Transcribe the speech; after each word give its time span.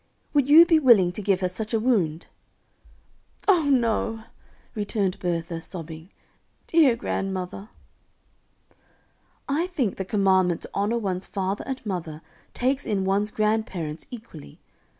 Would 0.33 0.49
you 0.49 0.65
be 0.65 0.79
willing 0.79 1.11
to 1.11 1.21
give 1.21 1.41
her 1.41 1.47
such 1.47 1.75
a 1.75 1.79
wound?" 1.79 2.25
"Oh, 3.47 3.69
no," 3.69 4.23
returned 4.73 5.19
Bertha, 5.19 5.61
sobbing. 5.61 6.09
"Dear 6.65 6.95
grandmother." 6.95 7.69
"I 9.47 9.67
think 9.67 9.97
the 9.97 10.03
commandment 10.03 10.61
to 10.61 10.69
honor 10.73 10.97
one's 10.97 11.27
father 11.27 11.63
and 11.67 11.85
mother 11.85 12.23
takes 12.55 12.87
in 12.87 13.05
one's 13.05 13.29
grandparents 13.29 14.07
equally. 14.09 14.59